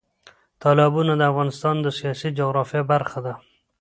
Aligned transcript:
تالابونه 0.61 1.13
د 1.17 1.21
افغانستان 1.31 1.75
د 1.81 1.87
سیاسي 1.99 2.29
جغرافیه 2.37 2.83
برخه 2.91 3.19
ده. 3.25 3.33